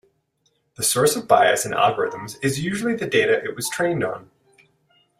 The 0.77 0.83
source 0.83 1.15
of 1.15 1.27
bias 1.27 1.63
in 1.63 1.73
algorithms 1.73 2.43
is 2.43 2.59
usually 2.59 2.95
the 2.95 3.05
data 3.05 3.33
it 3.43 3.55
was 3.55 3.69
trained 3.69 4.03
on. 4.03 4.31